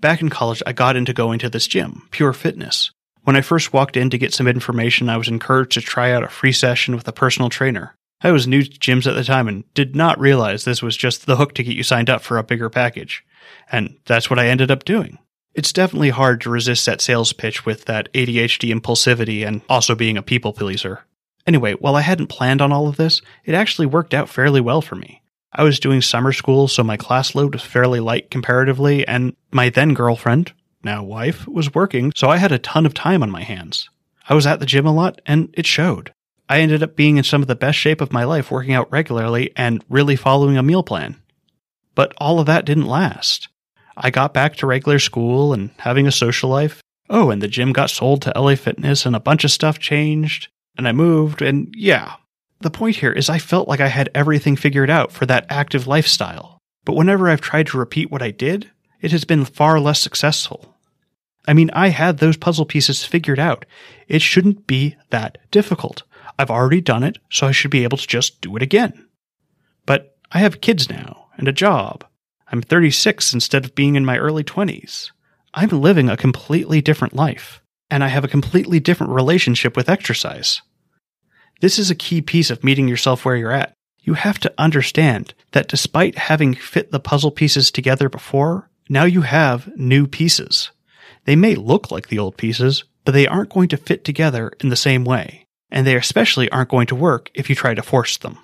Back 0.00 0.20
in 0.20 0.28
college, 0.28 0.62
I 0.66 0.72
got 0.72 0.96
into 0.96 1.12
going 1.12 1.38
to 1.40 1.48
this 1.48 1.66
gym, 1.66 2.08
Pure 2.10 2.34
Fitness. 2.34 2.90
When 3.24 3.34
I 3.36 3.40
first 3.40 3.72
walked 3.72 3.96
in 3.96 4.10
to 4.10 4.18
get 4.18 4.32
some 4.32 4.46
information, 4.46 5.08
I 5.08 5.16
was 5.16 5.28
encouraged 5.28 5.72
to 5.72 5.80
try 5.80 6.12
out 6.12 6.22
a 6.22 6.28
free 6.28 6.52
session 6.52 6.94
with 6.94 7.08
a 7.08 7.12
personal 7.12 7.48
trainer. 7.48 7.94
I 8.20 8.30
was 8.30 8.46
new 8.46 8.62
to 8.62 8.78
gyms 8.78 9.06
at 9.06 9.14
the 9.14 9.24
time 9.24 9.48
and 9.48 9.64
did 9.74 9.96
not 9.96 10.20
realize 10.20 10.64
this 10.64 10.82
was 10.82 10.96
just 10.96 11.26
the 11.26 11.36
hook 11.36 11.54
to 11.54 11.64
get 11.64 11.76
you 11.76 11.82
signed 11.82 12.08
up 12.08 12.22
for 12.22 12.38
a 12.38 12.44
bigger 12.44 12.70
package. 12.70 13.24
And 13.72 13.96
that's 14.06 14.30
what 14.30 14.38
I 14.38 14.48
ended 14.48 14.70
up 14.70 14.84
doing. 14.84 15.18
It's 15.54 15.72
definitely 15.72 16.10
hard 16.10 16.42
to 16.42 16.50
resist 16.50 16.84
that 16.84 17.00
sales 17.00 17.32
pitch 17.32 17.64
with 17.64 17.86
that 17.86 18.12
ADHD 18.12 18.72
impulsivity 18.78 19.46
and 19.46 19.62
also 19.68 19.94
being 19.94 20.18
a 20.18 20.22
people 20.22 20.52
pleaser. 20.52 21.05
Anyway, 21.46 21.74
while 21.74 21.96
I 21.96 22.00
hadn't 22.00 22.26
planned 22.26 22.60
on 22.60 22.72
all 22.72 22.88
of 22.88 22.96
this, 22.96 23.22
it 23.44 23.54
actually 23.54 23.86
worked 23.86 24.14
out 24.14 24.28
fairly 24.28 24.60
well 24.60 24.82
for 24.82 24.96
me. 24.96 25.22
I 25.52 25.62
was 25.62 25.80
doing 25.80 26.02
summer 26.02 26.32
school, 26.32 26.68
so 26.68 26.82
my 26.82 26.96
class 26.96 27.34
load 27.34 27.54
was 27.54 27.62
fairly 27.62 28.00
light 28.00 28.30
comparatively, 28.30 29.06
and 29.06 29.34
my 29.52 29.70
then 29.70 29.94
girlfriend, 29.94 30.52
now 30.82 31.02
wife, 31.02 31.46
was 31.46 31.74
working, 31.74 32.12
so 32.14 32.28
I 32.28 32.36
had 32.36 32.52
a 32.52 32.58
ton 32.58 32.84
of 32.84 32.94
time 32.94 33.22
on 33.22 33.30
my 33.30 33.42
hands. 33.42 33.88
I 34.28 34.34
was 34.34 34.46
at 34.46 34.60
the 34.60 34.66
gym 34.66 34.86
a 34.86 34.92
lot, 34.92 35.20
and 35.24 35.54
it 35.54 35.66
showed. 35.66 36.12
I 36.48 36.60
ended 36.60 36.82
up 36.82 36.96
being 36.96 37.16
in 37.16 37.24
some 37.24 37.42
of 37.42 37.48
the 37.48 37.54
best 37.54 37.78
shape 37.78 38.00
of 38.00 38.12
my 38.12 38.24
life 38.24 38.50
working 38.50 38.74
out 38.74 38.90
regularly 38.90 39.52
and 39.56 39.84
really 39.88 40.16
following 40.16 40.56
a 40.56 40.62
meal 40.62 40.82
plan. 40.82 41.16
But 41.94 42.12
all 42.18 42.38
of 42.38 42.46
that 42.46 42.64
didn't 42.64 42.86
last. 42.86 43.48
I 43.96 44.10
got 44.10 44.34
back 44.34 44.56
to 44.56 44.66
regular 44.66 44.98
school 44.98 45.52
and 45.52 45.70
having 45.78 46.06
a 46.06 46.12
social 46.12 46.50
life. 46.50 46.82
Oh, 47.08 47.30
and 47.30 47.40
the 47.40 47.48
gym 47.48 47.72
got 47.72 47.90
sold 47.90 48.22
to 48.22 48.32
LA 48.36 48.56
Fitness 48.56 49.06
and 49.06 49.16
a 49.16 49.20
bunch 49.20 49.44
of 49.44 49.50
stuff 49.50 49.78
changed, 49.78 50.48
and 50.76 50.86
I 50.88 50.92
moved, 50.92 51.42
and 51.42 51.72
yeah. 51.76 52.14
The 52.60 52.70
point 52.70 52.96
here 52.96 53.12
is 53.12 53.28
I 53.28 53.38
felt 53.38 53.68
like 53.68 53.80
I 53.80 53.88
had 53.88 54.08
everything 54.14 54.56
figured 54.56 54.90
out 54.90 55.12
for 55.12 55.26
that 55.26 55.46
active 55.50 55.86
lifestyle. 55.86 56.58
But 56.84 56.96
whenever 56.96 57.28
I've 57.28 57.40
tried 57.40 57.66
to 57.68 57.78
repeat 57.78 58.10
what 58.10 58.22
I 58.22 58.30
did, 58.30 58.70
it 59.00 59.12
has 59.12 59.24
been 59.24 59.44
far 59.44 59.78
less 59.78 60.00
successful. 60.00 60.74
I 61.46 61.52
mean, 61.52 61.70
I 61.72 61.88
had 61.88 62.18
those 62.18 62.36
puzzle 62.36 62.64
pieces 62.64 63.04
figured 63.04 63.38
out. 63.38 63.66
It 64.08 64.22
shouldn't 64.22 64.66
be 64.66 64.96
that 65.10 65.38
difficult. 65.50 66.02
I've 66.38 66.50
already 66.50 66.80
done 66.80 67.02
it, 67.02 67.18
so 67.30 67.46
I 67.46 67.52
should 67.52 67.70
be 67.70 67.84
able 67.84 67.98
to 67.98 68.06
just 68.06 68.40
do 68.40 68.56
it 68.56 68.62
again. 68.62 69.06
But 69.84 70.16
I 70.32 70.38
have 70.38 70.60
kids 70.60 70.90
now 70.90 71.28
and 71.36 71.46
a 71.48 71.52
job 71.52 72.04
I'm 72.48 72.62
36 72.62 73.34
instead 73.34 73.64
of 73.64 73.74
being 73.74 73.96
in 73.96 74.04
my 74.04 74.18
early 74.18 74.44
20s. 74.44 75.10
I'm 75.52 75.68
living 75.68 76.08
a 76.08 76.16
completely 76.16 76.80
different 76.80 77.14
life, 77.14 77.60
and 77.90 78.02
I 78.02 78.08
have 78.08 78.24
a 78.24 78.28
completely 78.28 78.80
different 78.80 79.12
relationship 79.12 79.76
with 79.76 79.88
exercise. 79.88 80.62
This 81.60 81.78
is 81.78 81.90
a 81.90 81.94
key 81.94 82.20
piece 82.20 82.50
of 82.50 82.64
meeting 82.64 82.88
yourself 82.88 83.24
where 83.24 83.36
you're 83.36 83.52
at. 83.52 83.72
You 84.00 84.14
have 84.14 84.38
to 84.40 84.54
understand 84.58 85.34
that 85.52 85.68
despite 85.68 86.18
having 86.18 86.54
fit 86.54 86.92
the 86.92 87.00
puzzle 87.00 87.30
pieces 87.30 87.70
together 87.70 88.08
before, 88.08 88.68
now 88.88 89.04
you 89.04 89.22
have 89.22 89.76
new 89.76 90.06
pieces. 90.06 90.70
They 91.24 91.34
may 91.34 91.54
look 91.54 91.90
like 91.90 92.08
the 92.08 92.18
old 92.18 92.36
pieces, 92.36 92.84
but 93.04 93.12
they 93.12 93.26
aren't 93.26 93.52
going 93.52 93.68
to 93.68 93.76
fit 93.76 94.04
together 94.04 94.52
in 94.60 94.68
the 94.68 94.76
same 94.76 95.04
way, 95.04 95.46
and 95.70 95.86
they 95.86 95.96
especially 95.96 96.48
aren't 96.50 96.70
going 96.70 96.86
to 96.88 96.94
work 96.94 97.30
if 97.34 97.48
you 97.48 97.56
try 97.56 97.74
to 97.74 97.82
force 97.82 98.16
them. 98.16 98.38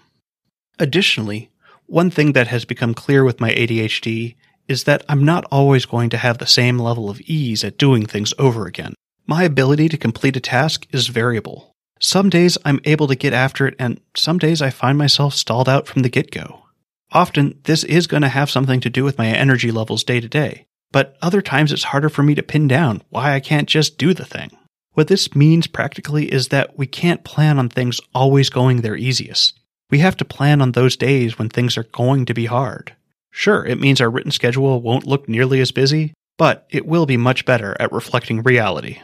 Additionally, 0.78 1.50
one 1.86 2.10
thing 2.10 2.32
that 2.32 2.48
has 2.48 2.64
become 2.64 2.94
clear 2.94 3.22
with 3.22 3.40
my 3.40 3.50
ADHD 3.52 4.34
is 4.66 4.84
that 4.84 5.04
I'm 5.08 5.24
not 5.24 5.44
always 5.50 5.84
going 5.84 6.10
to 6.10 6.16
have 6.16 6.38
the 6.38 6.46
same 6.46 6.78
level 6.78 7.10
of 7.10 7.20
ease 7.20 7.62
at 7.62 7.78
doing 7.78 8.06
things 8.06 8.32
over 8.38 8.66
again. 8.66 8.94
My 9.26 9.44
ability 9.44 9.88
to 9.90 9.96
complete 9.96 10.36
a 10.36 10.40
task 10.40 10.86
is 10.90 11.08
variable. 11.08 11.74
Some 12.00 12.28
days 12.28 12.58
I'm 12.64 12.80
able 12.84 13.06
to 13.06 13.14
get 13.14 13.32
after 13.32 13.66
it, 13.68 13.76
and 13.78 14.00
some 14.16 14.38
days 14.38 14.60
I 14.60 14.70
find 14.70 14.98
myself 14.98 15.34
stalled 15.34 15.68
out 15.68 15.86
from 15.86 16.02
the 16.02 16.08
get 16.08 16.32
go. 16.32 16.64
Often, 17.12 17.60
this 17.64 17.84
is 17.84 18.08
going 18.08 18.22
to 18.22 18.28
have 18.28 18.50
something 18.50 18.80
to 18.80 18.90
do 18.90 19.04
with 19.04 19.18
my 19.18 19.28
energy 19.28 19.70
levels 19.70 20.02
day 20.02 20.18
to 20.18 20.28
day, 20.28 20.66
but 20.90 21.16
other 21.22 21.40
times 21.40 21.70
it's 21.70 21.84
harder 21.84 22.08
for 22.08 22.22
me 22.22 22.34
to 22.34 22.42
pin 22.42 22.66
down 22.66 23.02
why 23.10 23.34
I 23.34 23.40
can't 23.40 23.68
just 23.68 23.98
do 23.98 24.12
the 24.12 24.24
thing. 24.24 24.50
What 24.94 25.08
this 25.08 25.34
means 25.34 25.66
practically 25.66 26.32
is 26.32 26.48
that 26.48 26.76
we 26.76 26.86
can't 26.86 27.24
plan 27.24 27.58
on 27.58 27.68
things 27.68 28.00
always 28.14 28.50
going 28.50 28.80
their 28.80 28.96
easiest. 28.96 29.58
We 29.90 30.00
have 30.00 30.16
to 30.16 30.24
plan 30.24 30.60
on 30.60 30.72
those 30.72 30.96
days 30.96 31.38
when 31.38 31.48
things 31.48 31.76
are 31.76 31.84
going 31.84 32.24
to 32.26 32.34
be 32.34 32.46
hard. 32.46 32.96
Sure, 33.30 33.64
it 33.64 33.80
means 33.80 34.00
our 34.00 34.10
written 34.10 34.32
schedule 34.32 34.80
won't 34.82 35.06
look 35.06 35.28
nearly 35.28 35.60
as 35.60 35.70
busy, 35.70 36.12
but 36.36 36.66
it 36.70 36.86
will 36.86 37.06
be 37.06 37.16
much 37.16 37.44
better 37.44 37.76
at 37.78 37.92
reflecting 37.92 38.42
reality. 38.42 38.98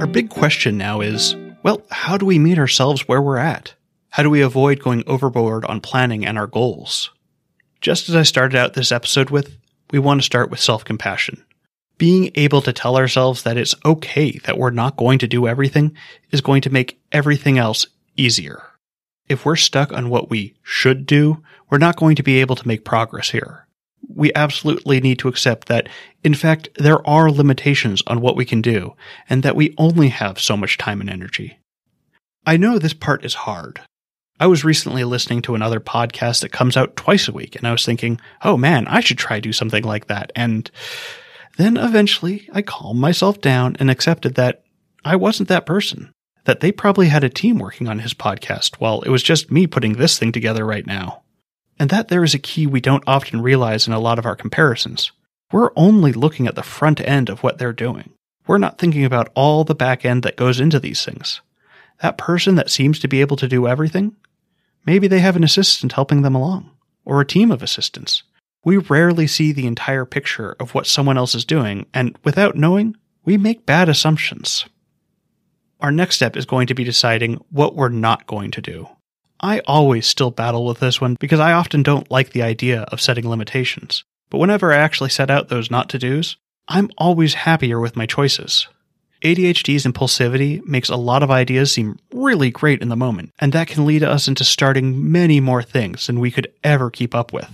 Our 0.00 0.06
big 0.06 0.30
question 0.30 0.76
now 0.76 1.00
is 1.00 1.36
well, 1.62 1.82
how 1.90 2.18
do 2.18 2.26
we 2.26 2.38
meet 2.38 2.58
ourselves 2.58 3.08
where 3.08 3.22
we're 3.22 3.38
at? 3.38 3.74
How 4.10 4.22
do 4.22 4.30
we 4.30 4.42
avoid 4.42 4.82
going 4.82 5.02
overboard 5.06 5.64
on 5.64 5.80
planning 5.80 6.26
and 6.26 6.36
our 6.38 6.46
goals? 6.46 7.10
Just 7.80 8.08
as 8.08 8.14
I 8.14 8.22
started 8.22 8.56
out 8.56 8.74
this 8.74 8.92
episode 8.92 9.30
with, 9.30 9.56
we 9.90 9.98
want 9.98 10.20
to 10.20 10.24
start 10.24 10.50
with 10.50 10.60
self 10.60 10.84
compassion 10.84 11.44
being 11.98 12.30
able 12.34 12.60
to 12.62 12.72
tell 12.72 12.96
ourselves 12.96 13.42
that 13.42 13.56
it's 13.56 13.74
okay 13.84 14.38
that 14.44 14.58
we're 14.58 14.70
not 14.70 14.96
going 14.96 15.18
to 15.20 15.28
do 15.28 15.46
everything 15.46 15.96
is 16.30 16.40
going 16.40 16.62
to 16.62 16.70
make 16.70 17.00
everything 17.12 17.58
else 17.58 17.86
easier. 18.16 18.62
If 19.28 19.44
we're 19.44 19.56
stuck 19.56 19.92
on 19.92 20.10
what 20.10 20.30
we 20.30 20.54
should 20.62 21.06
do, 21.06 21.42
we're 21.70 21.78
not 21.78 21.96
going 21.96 22.16
to 22.16 22.22
be 22.22 22.40
able 22.40 22.56
to 22.56 22.68
make 22.68 22.84
progress 22.84 23.30
here. 23.30 23.66
We 24.06 24.32
absolutely 24.34 25.00
need 25.00 25.18
to 25.20 25.28
accept 25.28 25.68
that, 25.68 25.88
in 26.22 26.34
fact, 26.34 26.68
there 26.76 27.06
are 27.08 27.30
limitations 27.30 28.02
on 28.06 28.20
what 28.20 28.36
we 28.36 28.44
can 28.44 28.60
do, 28.60 28.94
and 29.30 29.42
that 29.42 29.56
we 29.56 29.74
only 29.78 30.08
have 30.08 30.38
so 30.38 30.56
much 30.56 30.76
time 30.76 31.00
and 31.00 31.08
energy. 31.08 31.58
I 32.46 32.58
know 32.58 32.78
this 32.78 32.92
part 32.92 33.24
is 33.24 33.34
hard. 33.34 33.80
I 34.38 34.46
was 34.46 34.64
recently 34.64 35.04
listening 35.04 35.40
to 35.42 35.54
another 35.54 35.80
podcast 35.80 36.42
that 36.42 36.52
comes 36.52 36.76
out 36.76 36.96
twice 36.96 37.28
a 37.28 37.32
week, 37.32 37.56
and 37.56 37.66
I 37.66 37.72
was 37.72 37.86
thinking, 37.86 38.20
oh 38.42 38.58
man, 38.58 38.86
I 38.88 39.00
should 39.00 39.16
try 39.16 39.36
to 39.36 39.40
do 39.40 39.52
something 39.52 39.84
like 39.84 40.08
that. 40.08 40.32
And 40.36 40.70
then 41.56 41.76
eventually 41.76 42.48
I 42.52 42.60
calmed 42.60 43.00
myself 43.00 43.40
down 43.40 43.76
and 43.78 43.90
accepted 43.90 44.34
that 44.34 44.64
I 45.04 45.16
wasn't 45.16 45.48
that 45.48 45.66
person, 45.66 46.12
that 46.44 46.60
they 46.60 46.72
probably 46.72 47.08
had 47.08 47.24
a 47.24 47.28
team 47.28 47.58
working 47.58 47.88
on 47.88 48.00
his 48.00 48.14
podcast 48.14 48.76
while 48.76 49.02
it 49.02 49.10
was 49.10 49.22
just 49.22 49.50
me 49.50 49.66
putting 49.66 49.94
this 49.94 50.18
thing 50.18 50.32
together 50.32 50.64
right 50.64 50.86
now. 50.86 51.22
And 51.78 51.90
that 51.90 52.08
there 52.08 52.22
is 52.22 52.34
a 52.34 52.38
key 52.38 52.66
we 52.66 52.80
don't 52.80 53.04
often 53.06 53.40
realize 53.40 53.86
in 53.86 53.92
a 53.92 53.98
lot 53.98 54.18
of 54.18 54.26
our 54.26 54.36
comparisons. 54.36 55.10
We're 55.50 55.72
only 55.76 56.12
looking 56.12 56.46
at 56.46 56.54
the 56.54 56.62
front 56.62 57.00
end 57.00 57.28
of 57.28 57.42
what 57.42 57.58
they're 57.58 57.72
doing. 57.72 58.10
We're 58.46 58.58
not 58.58 58.78
thinking 58.78 59.04
about 59.04 59.32
all 59.34 59.64
the 59.64 59.74
back 59.74 60.04
end 60.04 60.22
that 60.22 60.36
goes 60.36 60.60
into 60.60 60.78
these 60.78 61.04
things. 61.04 61.40
That 62.02 62.18
person 62.18 62.56
that 62.56 62.70
seems 62.70 62.98
to 63.00 63.08
be 63.08 63.20
able 63.20 63.36
to 63.38 63.48
do 63.48 63.66
everything, 63.66 64.14
maybe 64.84 65.08
they 65.08 65.20
have 65.20 65.36
an 65.36 65.44
assistant 65.44 65.92
helping 65.92 66.22
them 66.22 66.34
along, 66.34 66.70
or 67.04 67.20
a 67.20 67.26
team 67.26 67.50
of 67.50 67.62
assistants. 67.62 68.22
We 68.64 68.76
rarely 68.76 69.26
see 69.26 69.52
the 69.52 69.66
entire 69.66 70.04
picture 70.04 70.56
of 70.60 70.74
what 70.74 70.86
someone 70.86 71.16
else 71.16 71.34
is 71.34 71.44
doing, 71.44 71.86
and 71.94 72.18
without 72.24 72.56
knowing, 72.56 72.96
we 73.24 73.38
make 73.38 73.66
bad 73.66 73.88
assumptions. 73.88 74.66
Our 75.84 75.92
next 75.92 76.16
step 76.16 76.34
is 76.34 76.46
going 76.46 76.68
to 76.68 76.74
be 76.74 76.82
deciding 76.82 77.44
what 77.50 77.76
we're 77.76 77.90
not 77.90 78.26
going 78.26 78.50
to 78.52 78.62
do. 78.62 78.88
I 79.38 79.58
always 79.66 80.06
still 80.06 80.30
battle 80.30 80.64
with 80.64 80.80
this 80.80 80.98
one 80.98 81.18
because 81.20 81.40
I 81.40 81.52
often 81.52 81.82
don't 81.82 82.10
like 82.10 82.30
the 82.30 82.42
idea 82.42 82.84
of 82.84 83.02
setting 83.02 83.28
limitations. 83.28 84.02
But 84.30 84.38
whenever 84.38 84.72
I 84.72 84.78
actually 84.78 85.10
set 85.10 85.30
out 85.30 85.50
those 85.50 85.70
not 85.70 85.90
to 85.90 85.98
dos, 85.98 86.38
I'm 86.68 86.88
always 86.96 87.34
happier 87.34 87.80
with 87.80 87.96
my 87.96 88.06
choices. 88.06 88.66
ADHD's 89.22 89.84
impulsivity 89.84 90.66
makes 90.66 90.88
a 90.88 90.96
lot 90.96 91.22
of 91.22 91.30
ideas 91.30 91.70
seem 91.70 91.98
really 92.14 92.48
great 92.48 92.80
in 92.80 92.88
the 92.88 92.96
moment, 92.96 93.32
and 93.38 93.52
that 93.52 93.68
can 93.68 93.84
lead 93.84 94.02
us 94.02 94.26
into 94.26 94.42
starting 94.42 95.12
many 95.12 95.38
more 95.38 95.62
things 95.62 96.06
than 96.06 96.18
we 96.18 96.30
could 96.30 96.50
ever 96.64 96.88
keep 96.88 97.14
up 97.14 97.30
with. 97.30 97.50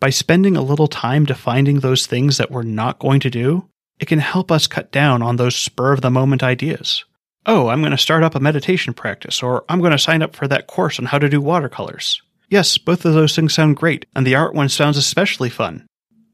By 0.00 0.08
spending 0.08 0.56
a 0.56 0.62
little 0.62 0.88
time 0.88 1.26
defining 1.26 1.80
those 1.80 2.06
things 2.06 2.38
that 2.38 2.50
we're 2.50 2.62
not 2.62 2.98
going 2.98 3.20
to 3.20 3.28
do, 3.28 3.68
it 4.00 4.06
can 4.06 4.20
help 4.20 4.50
us 4.50 4.66
cut 4.66 4.90
down 4.90 5.20
on 5.20 5.36
those 5.36 5.54
spur 5.54 5.92
of 5.92 6.00
the 6.00 6.10
moment 6.10 6.42
ideas. 6.42 7.04
Oh, 7.48 7.68
I'm 7.68 7.80
going 7.80 7.92
to 7.92 7.98
start 7.98 8.24
up 8.24 8.34
a 8.34 8.40
meditation 8.40 8.92
practice, 8.92 9.40
or 9.40 9.64
I'm 9.68 9.78
going 9.78 9.92
to 9.92 9.98
sign 9.98 10.20
up 10.20 10.34
for 10.34 10.48
that 10.48 10.66
course 10.66 10.98
on 10.98 11.06
how 11.06 11.18
to 11.18 11.28
do 11.28 11.40
watercolors. 11.40 12.20
Yes, 12.50 12.76
both 12.76 13.04
of 13.04 13.14
those 13.14 13.36
things 13.36 13.54
sound 13.54 13.76
great, 13.76 14.04
and 14.16 14.26
the 14.26 14.34
art 14.34 14.52
one 14.52 14.68
sounds 14.68 14.96
especially 14.96 15.48
fun. 15.48 15.86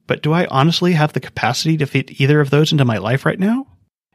But 0.06 0.22
do 0.22 0.32
I 0.32 0.46
honestly 0.46 0.92
have 0.92 1.12
the 1.12 1.20
capacity 1.20 1.76
to 1.76 1.86
fit 1.86 2.18
either 2.18 2.40
of 2.40 2.48
those 2.48 2.72
into 2.72 2.86
my 2.86 2.96
life 2.96 3.26
right 3.26 3.38
now? 3.38 3.66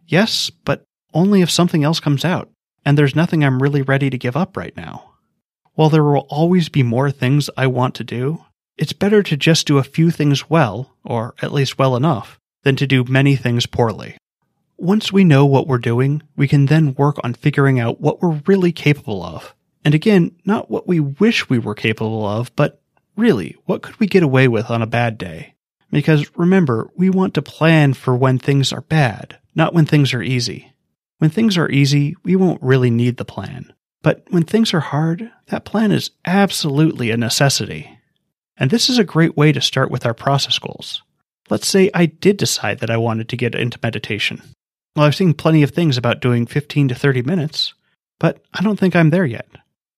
Yes, 0.08 0.50
but 0.50 0.84
only 1.14 1.42
if 1.42 1.52
something 1.52 1.84
else 1.84 2.00
comes 2.00 2.26
out, 2.26 2.50
and 2.84 2.98
there's 2.98 3.16
nothing 3.16 3.44
I'm 3.44 3.62
really 3.62 3.84
ready 3.84 4.10
to 4.10 4.18
give 4.18 4.36
up 4.36 4.58
right 4.58 4.76
now. 4.76 5.14
While 5.74 5.90
there 5.90 6.04
will 6.04 6.26
always 6.30 6.68
be 6.68 6.82
more 6.82 7.12
things 7.12 7.50
I 7.56 7.68
want 7.68 7.94
to 7.96 8.04
do, 8.04 8.44
it's 8.76 8.94
better 8.94 9.22
to 9.22 9.38
just 9.38 9.68
do 9.68 9.78
a 9.78 9.84
few 9.84 10.10
things 10.10 10.50
well, 10.50 10.96
or 11.04 11.36
at 11.44 11.54
least 11.54 11.78
well 11.78 11.96
enough, 11.96 12.40
than 12.64 12.76
to 12.78 12.88
do 12.88 13.04
many 13.04 13.36
things 13.36 13.68
poorly. 13.68 14.18
Once 14.78 15.12
we 15.12 15.24
know 15.24 15.46
what 15.46 15.68
we're 15.68 15.80
doing, 15.80 16.22
we 16.36 16.48
can 16.48 16.68
then 16.68 16.94
work 16.94 17.18
on 17.24 17.34
figuring 17.34 17.80
out 17.80 18.00
what 18.00 18.22
we're 18.22 18.42
really 18.46 18.72
capable 18.72 19.24
of. 19.24 19.56
And 19.84 19.96
again, 19.96 20.36
not 20.46 20.70
what 20.70 20.88
we 20.88 21.00
wish 21.00 21.50
we 21.50 21.58
were 21.58 21.74
capable 21.74 22.26
of, 22.28 22.56
but 22.56 22.80
really, 23.16 23.56
what 23.66 23.82
could 23.82 24.00
we 24.00 24.06
get 24.06 24.22
away 24.22 24.48
with 24.48 24.70
on 24.70 24.84
a 24.84 24.88
bad 24.88 25.18
day? 25.18 25.56
Because 25.92 26.30
remember, 26.38 26.92
we 26.96 27.10
want 27.10 27.34
to 27.34 27.42
plan 27.42 27.94
for 27.94 28.16
when 28.16 28.38
things 28.38 28.72
are 28.72 28.82
bad, 28.82 29.40
not 29.56 29.74
when 29.74 29.86
things 29.86 30.14
are 30.14 30.22
easy. 30.22 30.74
When 31.18 31.32
things 31.32 31.58
are 31.58 31.72
easy, 31.72 32.16
we 32.24 32.36
won't 32.36 32.62
really 32.62 32.92
need 32.92 33.18
the 33.18 33.26
plan. 33.26 33.74
But 34.04 34.26
when 34.30 34.44
things 34.44 34.74
are 34.76 34.80
hard, 34.80 35.32
that 35.48 35.66
plan 35.66 35.92
is 35.92 36.12
absolutely 36.26 37.10
a 37.10 37.18
necessity. 37.18 37.98
And 38.58 38.70
this 38.70 38.90
is 38.90 39.00
a 39.00 39.04
great 39.04 39.36
way 39.36 39.52
to 39.52 39.62
start 39.62 39.90
with 39.90 40.06
our 40.06 40.14
process 40.14 40.60
goals. 40.60 41.02
Let's 41.50 41.68
say 41.68 41.90
I 41.94 42.06
did 42.06 42.38
decide 42.38 42.80
that 42.80 42.92
I 42.92 42.98
wanted 42.98 43.30
to 43.30 43.38
get 43.38 43.56
into 43.56 43.80
meditation. 43.82 44.42
Well, 44.98 45.06
I've 45.06 45.16
seen 45.16 45.36
plenty 45.36 45.62
of 45.62 45.70
things 45.70 45.96
about 45.96 46.22
doing 46.22 46.48
15 46.48 46.88
to 46.88 46.96
30 46.96 47.22
minutes, 47.22 47.76
but 48.18 48.42
I 48.56 48.64
don't 48.64 48.80
think 48.80 48.96
I'm 48.96 49.12
there 49.12 49.28
yet. 49.28 49.48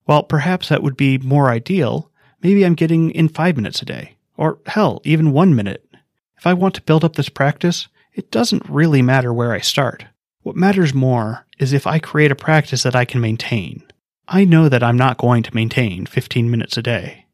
While 0.04 0.24
perhaps 0.24 0.68
that 0.68 0.84
would 0.84 0.98
be 0.98 1.18
more 1.20 1.50
ideal, 1.50 2.12
maybe 2.44 2.66
I'm 2.66 2.76
getting 2.76 3.12
in 3.12 3.30
five 3.30 3.56
minutes 3.56 3.82
a 3.82 3.86
day, 3.86 4.18
or 4.36 4.60
hell, 4.66 5.00
even 5.06 5.32
one 5.32 5.56
minute. 5.56 5.90
If 6.38 6.46
I 6.46 6.54
want 6.54 6.76
to 6.76 6.82
build 6.82 7.06
up 7.06 7.16
this 7.16 7.30
practice, 7.30 7.88
it 8.14 8.30
doesn't 8.30 8.70
really 8.70 9.02
matter 9.02 9.32
where 9.32 9.54
I 9.54 9.62
start. 9.62 10.04
What 10.42 10.58
matters 10.58 10.94
more 10.94 11.46
is 11.60 11.72
if 11.72 11.88
I 11.88 12.00
create 12.00 12.32
a 12.32 12.36
practice 12.36 12.84
that 12.84 12.94
I 12.94 13.06
can 13.06 13.22
maintain. 13.22 13.82
I 14.28 14.44
know 14.44 14.68
that 14.68 14.84
I'm 14.84 14.98
not 14.98 15.18
going 15.18 15.44
to 15.44 15.56
maintain 15.56 16.08
15 16.08 16.52
minutes 16.52 16.76
a 16.76 16.82
day. 16.82 17.26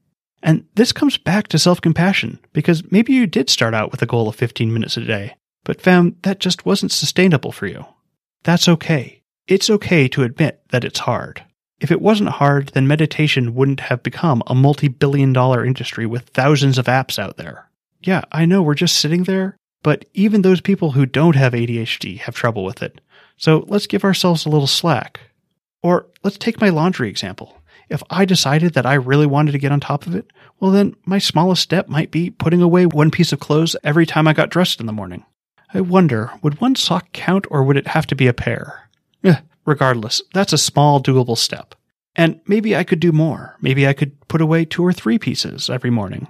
And 0.43 0.65
this 0.75 0.91
comes 0.91 1.17
back 1.17 1.47
to 1.47 1.57
self 1.57 1.81
compassion, 1.81 2.37
because 2.53 2.83
maybe 2.91 3.13
you 3.13 3.25
did 3.25 3.49
start 3.49 3.73
out 3.73 3.89
with 3.89 4.03
a 4.03 4.05
goal 4.05 4.27
of 4.27 4.35
15 4.35 4.71
minutes 4.71 4.97
a 4.97 5.01
day, 5.03 5.35
but 5.65 5.81
found 5.81 6.15
that 6.21 6.39
just 6.39 6.65
wasn't 6.65 6.93
sustainable 6.93 7.51
for 7.51 7.67
you. 7.67 7.85
That's 8.43 8.69
okay. 8.69 9.21
It's 9.47 9.69
okay 9.69 10.07
to 10.07 10.23
admit 10.23 10.61
that 10.69 10.85
it's 10.85 10.99
hard. 10.99 11.43
If 11.81 11.91
it 11.91 12.01
wasn't 12.01 12.29
hard, 12.29 12.69
then 12.69 12.87
meditation 12.87 13.53
wouldn't 13.53 13.81
have 13.81 14.01
become 14.01 14.41
a 14.47 14.55
multi 14.55 14.87
billion 14.87 15.33
dollar 15.33 15.65
industry 15.65 16.05
with 16.05 16.29
thousands 16.29 16.77
of 16.77 16.85
apps 16.85 17.19
out 17.19 17.35
there. 17.35 17.69
Yeah, 18.01 18.21
I 18.31 18.45
know 18.45 18.61
we're 18.61 18.75
just 18.75 18.95
sitting 18.95 19.23
there 19.23 19.57
but 19.85 20.03
even 20.15 20.41
those 20.41 20.61
people 20.61 20.93
who 20.93 21.05
don't 21.05 21.35
have 21.35 21.53
ADHD 21.53 22.17
have 22.17 22.33
trouble 22.33 22.65
with 22.65 22.81
it. 22.81 23.01
So 23.37 23.65
let's 23.67 23.85
give 23.85 24.03
ourselves 24.03 24.43
a 24.43 24.49
little 24.49 24.65
slack. 24.65 25.19
Or 25.83 26.07
let's 26.23 26.39
take 26.39 26.59
my 26.59 26.69
laundry 26.69 27.07
example. 27.07 27.61
If 27.87 28.01
I 28.09 28.25
decided 28.25 28.73
that 28.73 28.87
I 28.87 28.95
really 28.95 29.27
wanted 29.27 29.51
to 29.51 29.59
get 29.59 29.71
on 29.71 29.79
top 29.79 30.07
of 30.07 30.15
it, 30.15 30.25
well, 30.59 30.71
then 30.71 30.95
my 31.05 31.19
smallest 31.19 31.61
step 31.61 31.87
might 31.87 32.09
be 32.09 32.31
putting 32.31 32.63
away 32.63 32.87
one 32.87 33.11
piece 33.11 33.31
of 33.31 33.39
clothes 33.39 33.75
every 33.83 34.07
time 34.07 34.27
I 34.27 34.33
got 34.33 34.49
dressed 34.49 34.79
in 34.79 34.87
the 34.87 34.91
morning. 34.91 35.23
I 35.73 35.81
wonder, 35.81 36.31
would 36.41 36.61
one 36.61 36.75
sock 36.75 37.11
count 37.11 37.45
or 37.49 37.63
would 37.63 37.77
it 37.77 37.87
have 37.87 38.07
to 38.07 38.15
be 38.15 38.27
a 38.27 38.33
pair? 38.33 38.89
Eh, 39.23 39.37
regardless, 39.65 40.21
that's 40.33 40.53
a 40.53 40.57
small, 40.57 41.01
doable 41.01 41.37
step. 41.37 41.75
And 42.15 42.39
maybe 42.47 42.75
I 42.75 42.83
could 42.83 42.99
do 42.99 43.11
more. 43.11 43.57
Maybe 43.61 43.87
I 43.87 43.93
could 43.93 44.19
put 44.27 44.41
away 44.41 44.63
two 44.65 44.85
or 44.85 44.93
three 44.93 45.19
pieces 45.19 45.69
every 45.69 45.89
morning. 45.89 46.27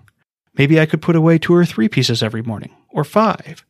Maybe 0.57 0.79
I 0.79 0.85
could 0.85 1.01
put 1.01 1.15
away 1.15 1.37
two 1.37 1.53
or 1.53 1.65
three 1.65 1.89
pieces 1.89 2.23
every 2.23 2.41
morning, 2.41 2.71
or 2.89 3.03
five. 3.03 3.65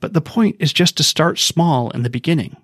But 0.00 0.12
the 0.12 0.20
point 0.20 0.56
is 0.60 0.72
just 0.72 0.96
to 0.96 1.02
start 1.02 1.38
small 1.38 1.90
in 1.90 2.04
the 2.04 2.10
beginning. 2.10 2.56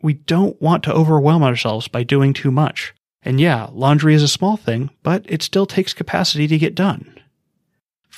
We 0.00 0.14
don't 0.14 0.60
want 0.62 0.84
to 0.84 0.94
overwhelm 0.94 1.42
ourselves 1.42 1.88
by 1.88 2.04
doing 2.04 2.32
too 2.32 2.52
much. 2.52 2.94
And 3.22 3.40
yeah, 3.40 3.68
laundry 3.72 4.14
is 4.14 4.22
a 4.22 4.28
small 4.28 4.56
thing, 4.56 4.90
but 5.02 5.26
it 5.28 5.42
still 5.42 5.66
takes 5.66 5.92
capacity 5.92 6.46
to 6.46 6.58
get 6.58 6.76
done. 6.76 7.17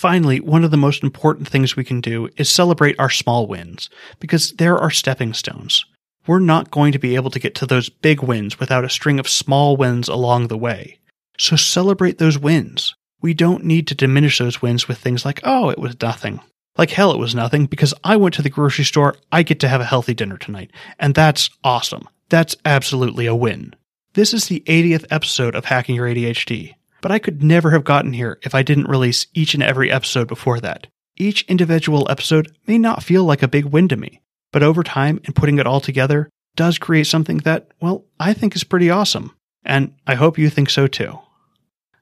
Finally, 0.00 0.40
one 0.40 0.64
of 0.64 0.70
the 0.70 0.78
most 0.78 1.02
important 1.02 1.46
things 1.46 1.76
we 1.76 1.84
can 1.84 2.00
do 2.00 2.26
is 2.38 2.48
celebrate 2.48 2.98
our 2.98 3.10
small 3.10 3.46
wins, 3.46 3.90
because 4.18 4.52
there 4.52 4.78
are 4.78 4.90
stepping 4.90 5.34
stones. 5.34 5.84
We're 6.26 6.38
not 6.38 6.70
going 6.70 6.92
to 6.92 6.98
be 6.98 7.16
able 7.16 7.30
to 7.32 7.38
get 7.38 7.54
to 7.56 7.66
those 7.66 7.90
big 7.90 8.22
wins 8.22 8.58
without 8.58 8.82
a 8.82 8.88
string 8.88 9.20
of 9.20 9.28
small 9.28 9.76
wins 9.76 10.08
along 10.08 10.46
the 10.46 10.56
way. 10.56 11.00
So 11.38 11.54
celebrate 11.54 12.16
those 12.16 12.38
wins. 12.38 12.94
We 13.20 13.34
don't 13.34 13.62
need 13.62 13.86
to 13.88 13.94
diminish 13.94 14.38
those 14.38 14.62
wins 14.62 14.88
with 14.88 14.96
things 14.96 15.26
like, 15.26 15.42
oh, 15.44 15.68
it 15.68 15.78
was 15.78 16.00
nothing. 16.00 16.40
Like 16.78 16.92
hell, 16.92 17.12
it 17.12 17.18
was 17.18 17.34
nothing 17.34 17.66
because 17.66 17.92
I 18.02 18.16
went 18.16 18.34
to 18.36 18.42
the 18.42 18.48
grocery 18.48 18.86
store. 18.86 19.16
I 19.30 19.42
get 19.42 19.60
to 19.60 19.68
have 19.68 19.82
a 19.82 19.84
healthy 19.84 20.14
dinner 20.14 20.38
tonight. 20.38 20.70
And 20.98 21.14
that's 21.14 21.50
awesome. 21.62 22.08
That's 22.30 22.56
absolutely 22.64 23.26
a 23.26 23.34
win. 23.34 23.74
This 24.14 24.32
is 24.32 24.46
the 24.46 24.60
80th 24.66 25.04
episode 25.10 25.54
of 25.54 25.66
Hacking 25.66 25.96
Your 25.96 26.06
ADHD, 26.06 26.76
but 27.00 27.10
I 27.10 27.18
could 27.18 27.42
never 27.42 27.70
have 27.70 27.84
gotten 27.84 28.12
here 28.12 28.38
if 28.42 28.54
I 28.54 28.62
didn't 28.62 28.88
release 28.88 29.26
each 29.34 29.54
and 29.54 29.62
every 29.62 29.90
episode 29.90 30.28
before 30.28 30.60
that. 30.60 30.86
Each 31.16 31.42
individual 31.48 32.06
episode 32.10 32.54
may 32.66 32.78
not 32.78 33.02
feel 33.02 33.24
like 33.24 33.42
a 33.42 33.48
big 33.48 33.66
win 33.66 33.88
to 33.88 33.96
me, 33.96 34.20
but 34.52 34.62
over 34.62 34.82
time 34.82 35.20
and 35.24 35.34
putting 35.34 35.58
it 35.58 35.66
all 35.66 35.80
together 35.80 36.30
does 36.56 36.78
create 36.78 37.06
something 37.06 37.38
that, 37.38 37.68
well, 37.80 38.04
I 38.18 38.32
think 38.32 38.56
is 38.56 38.64
pretty 38.64 38.90
awesome. 38.90 39.34
And 39.64 39.94
I 40.06 40.14
hope 40.14 40.38
you 40.38 40.50
think 40.50 40.70
so 40.70 40.86
too. 40.86 41.18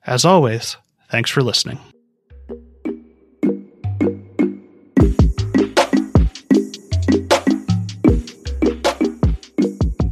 As 0.07 0.25
always, 0.25 0.77
Thanks 1.11 1.31
for 1.31 1.43
listening. 1.43 1.79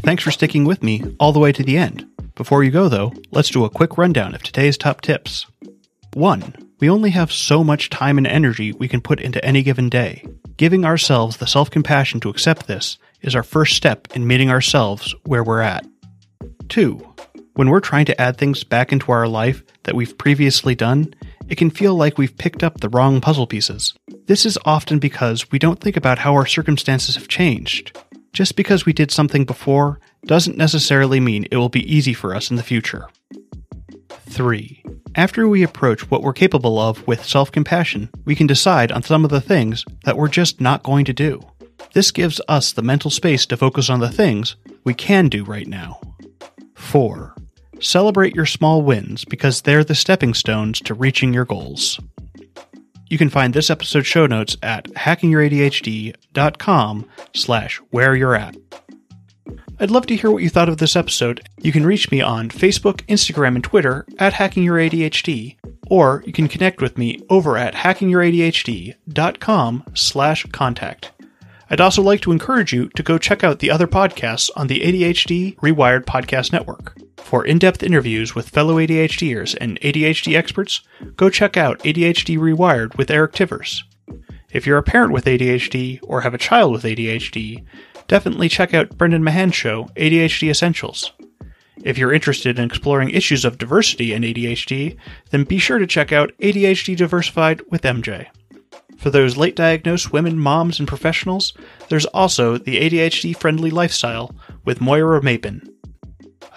Thanks 0.03 0.23
for 0.23 0.31
sticking 0.31 0.65
with 0.65 0.83
me 0.83 1.03
all 1.19 1.33
the 1.33 1.41
way 1.41 1.53
to 1.53 1.63
the 1.63 1.77
end. 1.77 2.07
Before 2.37 2.63
you 2.63 2.71
go, 2.71 2.91
though, 2.91 3.15
let's 3.31 3.49
do 3.49 3.65
a 3.65 3.71
quick 3.71 3.97
rundown 3.97 4.35
of 4.35 4.43
today's 4.43 4.77
top 4.77 5.01
tips. 5.01 5.47
1. 6.13 6.55
We 6.81 6.91
only 6.91 7.09
have 7.11 7.33
so 7.33 7.65
much 7.65 7.89
time 7.89 8.19
and 8.19 8.27
energy 8.27 8.73
we 8.73 8.89
can 8.89 9.01
put 9.01 9.21
into 9.21 9.43
any 9.43 9.63
given 9.63 9.89
day. 9.89 10.23
Giving 10.59 10.85
ourselves 10.85 11.39
the 11.39 11.47
self 11.47 11.71
compassion 11.71 12.21
to 12.21 12.29
accept 12.29 12.67
this 12.67 12.99
is 13.23 13.35
our 13.35 13.43
first 13.43 13.75
step 13.75 14.09
in 14.15 14.27
meeting 14.27 14.51
ourselves 14.51 15.15
where 15.25 15.43
we're 15.43 15.63
at. 15.63 15.87
2. 16.69 17.15
When 17.55 17.71
we're 17.71 17.81
trying 17.81 18.05
to 18.05 18.21
add 18.21 18.37
things 18.37 18.65
back 18.65 18.93
into 18.93 19.13
our 19.13 19.27
life 19.27 19.63
that 19.85 19.95
we've 19.95 20.19
previously 20.19 20.75
done, 20.75 21.15
it 21.49 21.57
can 21.57 21.71
feel 21.71 21.95
like 21.95 22.19
we've 22.19 22.37
picked 22.37 22.63
up 22.63 22.81
the 22.81 22.91
wrong 22.91 23.23
puzzle 23.23 23.47
pieces. 23.47 23.95
This 24.27 24.45
is 24.45 24.59
often 24.67 24.99
because 24.99 25.51
we 25.51 25.59
don't 25.59 25.81
think 25.81 25.97
about 25.97 26.19
how 26.19 26.35
our 26.35 26.45
circumstances 26.45 27.15
have 27.15 27.29
changed. 27.29 27.97
Just 28.35 28.57
because 28.57 28.85
we 28.85 28.93
did 28.93 29.11
something 29.11 29.47
before 29.47 30.01
doesn't 30.27 30.59
necessarily 30.59 31.21
mean 31.21 31.47
it 31.51 31.57
will 31.57 31.69
be 31.69 31.93
easy 31.93 32.13
for 32.13 32.35
us 32.35 32.51
in 32.51 32.57
the 32.57 32.63
future. 32.63 33.09
3. 34.11 34.85
After 35.15 35.49
we 35.49 35.63
approach 35.63 36.11
what 36.11 36.23
we're 36.23 36.35
capable 36.35 36.79
of 36.79 37.07
with 37.07 37.25
self 37.25 37.51
compassion, 37.51 38.11
we 38.25 38.35
can 38.35 38.47
decide 38.47 38.93
on 38.93 39.03
some 39.03 39.25
of 39.25 39.31
the 39.31 39.41
things 39.41 39.85
that 40.05 40.17
we're 40.17 40.29
just 40.29 40.61
not 40.61 40.83
going 40.83 41.05
to 41.07 41.13
do. 41.13 41.41
This 41.95 42.11
gives 42.11 42.41
us 42.49 42.73
the 42.73 42.83
mental 42.83 43.11
space 43.11 43.47
to 43.47 43.57
focus 43.57 43.89
on 43.89 44.01
the 44.01 44.11
things 44.11 44.57
we 44.85 44.93
can 44.93 45.29
do 45.29 45.45
right 45.45 45.67
now. 45.67 46.01
4. 46.75 47.35
Celebrate 47.81 48.35
your 48.35 48.47
small 48.47 48.83
wins 48.83 49.25
because 49.25 49.63
they're 49.63 49.85
the 49.85 49.95
stepping 49.95 50.35
stones 50.35 50.81
to 50.81 50.93
reaching 50.93 51.33
your 51.33 51.45
goals. 51.45 52.01
You 53.09 53.19
can 53.19 53.31
find 53.31 53.55
this 53.55 53.71
episode's 53.71 54.07
show 54.07 54.27
notes 54.27 54.57
at 54.63 54.85
hackingyourADHD.com 54.93 57.09
slash 57.35 57.81
where 57.91 58.17
you're 58.17 58.35
at. 58.35 58.57
I'd 59.79 59.91
love 59.91 60.07
to 60.07 60.17
hear 60.17 60.31
what 60.31 60.43
you 60.43 60.49
thought 60.49 60.71
of 60.71 60.79
this 60.79 60.97
episode. 60.97 61.47
You 61.59 61.71
can 61.71 61.85
reach 61.85 62.11
me 62.11 62.23
on 62.23 62.49
Facebook, 62.49 63.03
Instagram, 63.09 63.57
and 63.57 63.65
Twitter 63.65 64.07
at 64.19 64.33
hackingyouradhd, 64.33 65.57
or 65.89 66.25
you 66.27 66.33
can 66.33 66.49
connect 66.49 66.81
with 66.81 66.97
me 66.97 67.21
over 67.29 67.59
at 67.59 67.75
hackingyouradhd.com 67.75 69.85
slash 69.93 70.47
contact. 70.47 71.13
I'd 71.69 71.83
also 71.83 72.01
like 72.01 72.23
to 72.23 72.33
encourage 72.33 72.73
you 72.73 72.89
to 72.91 73.03
go 73.03 73.19
check 73.19 73.45
out 73.45 73.59
the 73.59 73.71
other 73.71 73.87
podcasts 73.87 74.49
on 74.57 74.69
the 74.69 74.81
ADHD 74.81 75.57
Rewired 75.57 76.05
Podcast 76.05 76.53
Network. 76.53 76.97
For 77.19 77.45
in 77.45 77.59
depth 77.59 77.83
interviews 77.83 78.35
with 78.35 78.49
fellow 78.49 78.77
ADHDers 78.77 79.55
and 79.61 79.79
ADHD 79.81 80.35
experts, 80.37 80.81
go 81.17 81.29
check 81.29 81.59
out 81.59 81.81
ADHD 81.81 82.39
Rewired 82.39 82.97
with 82.97 83.11
Eric 83.11 83.33
Tivers. 83.33 83.83
If 84.51 84.67
you're 84.67 84.79
a 84.79 84.83
parent 84.83 85.13
with 85.13 85.27
ADHD 85.27 86.01
or 86.03 86.23
have 86.23 86.33
a 86.33 86.39
child 86.39 86.73
with 86.73 86.85
ADHD, 86.85 87.63
definitely 88.09 88.49
check 88.49 88.75
out 88.75 88.97
Brendan 88.97 89.23
Mahan's 89.23 89.55
show, 89.55 89.85
ADHD 89.97 90.51
Essentials. 90.51 91.13
If 91.83 91.99
you're 91.99 92.13
interested 92.13 92.59
in 92.59 92.65
exploring 92.65 93.11
issues 93.11 93.45
of 93.45 93.59
diversity 93.59 94.13
in 94.13 94.23
ADHD, 94.23 94.97
then 95.31 95.45
be 95.45 95.59
sure 95.59 95.79
to 95.79 95.87
check 95.87 96.11
out 96.13 96.33
ADHD 96.39 96.97
Diversified 96.97 97.61
with 97.71 97.83
MJ. 97.83 98.27
For 98.97 99.11
those 99.11 99.37
late 99.37 99.55
diagnosed 99.55 100.13
women, 100.13 100.39
moms, 100.39 100.79
and 100.79 100.89
professionals, 100.89 101.53
there's 101.89 102.07
also 102.07 102.57
the 102.57 102.81
ADHD 102.81 103.37
Friendly 103.37 103.71
Lifestyle 103.71 104.35
with 104.65 104.81
Moira 104.81 105.21
Maybin. 105.21 105.69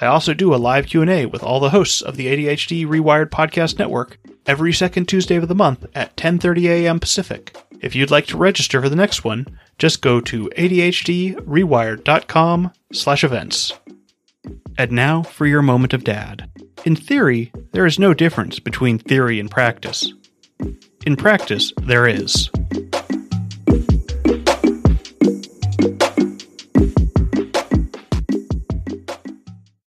I 0.02 0.06
also 0.06 0.34
do 0.34 0.56
a 0.56 0.58
live 0.58 0.88
Q&A 0.88 1.26
with 1.26 1.44
all 1.44 1.60
the 1.60 1.72
hosts 1.72 2.02
of 2.02 2.16
the 2.16 2.28
ADHD 2.28 2.88
Rewired 2.88 3.30
Podcast 3.30 3.78
Network 3.78 4.18
every 4.46 4.72
second 4.72 5.08
Tuesday 5.08 5.36
of 5.36 5.50
the 5.50 5.56
month 5.56 5.86
at 5.94 6.16
10:30 6.16 6.70
a.m. 6.70 7.00
Pacific. 7.00 7.56
If 7.82 7.96
you'd 7.96 8.12
like 8.12 8.28
to 8.28 8.38
register 8.38 8.82
for 8.82 8.90
the 8.90 8.96
next 8.96 9.24
one, 9.24 9.48
just 9.78 10.02
go 10.02 10.20
to 10.22 10.50
adhdrewired.com 10.58 12.72
slash 12.92 13.24
events. 13.24 13.74
And 14.78 14.92
now 14.92 15.24
for 15.24 15.46
your 15.46 15.62
moment 15.62 15.94
of 15.94 16.04
dad. 16.04 16.50
In 16.86 16.96
theory, 16.96 17.52
there 17.72 17.86
is 17.86 18.00
no 18.00 18.14
difference 18.14 18.60
between 18.60 19.00
theory 19.00 19.40
and 19.40 19.50
practice. 19.50 20.14
In 21.06 21.16
practice, 21.16 21.72
there 21.82 22.06
is. 22.08 22.50